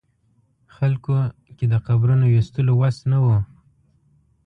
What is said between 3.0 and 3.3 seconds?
نه و.